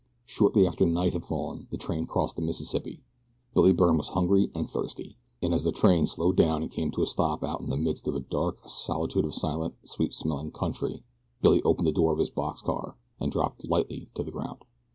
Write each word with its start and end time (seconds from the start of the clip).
Shortly 0.25 0.65
after 0.65 0.83
night 0.83 1.13
had 1.13 1.27
fallen 1.27 1.67
the 1.69 1.77
train 1.77 2.07
crossed 2.07 2.35
the 2.35 2.41
Mississippi. 2.41 3.03
Billy 3.53 3.71
Byrne 3.71 3.97
was 3.97 4.07
hungry 4.07 4.49
and 4.55 4.67
thirsty, 4.67 5.15
and 5.43 5.53
as 5.53 5.63
the 5.63 5.71
train 5.71 6.07
slowed 6.07 6.37
down 6.37 6.63
and 6.63 6.71
came 6.71 6.89
to 6.93 7.03
a 7.03 7.05
stop 7.05 7.43
out 7.43 7.61
in 7.61 7.69
the 7.69 7.77
midst 7.77 8.07
of 8.07 8.15
a 8.15 8.19
dark 8.19 8.67
solitude 8.67 9.25
of 9.25 9.35
silent, 9.35 9.75
sweet 9.83 10.15
smelling 10.15 10.49
country, 10.53 11.03
Billy 11.43 11.61
opened 11.61 11.85
the 11.85 11.91
door 11.91 12.11
of 12.11 12.17
his 12.17 12.31
box 12.31 12.63
car 12.63 12.95
and 13.19 13.31
dropped 13.31 13.69
lightly 13.69 14.09
to 14.15 14.23
the 14.23 14.31
ground. 14.31 14.65